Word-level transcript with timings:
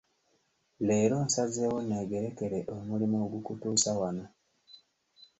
Leero 0.87 1.17
nsazeewo 1.25 1.79
neegerekere 1.87 2.59
omulimu 2.75 3.15
okugutuusa 3.25 3.91
wano. 3.99 4.25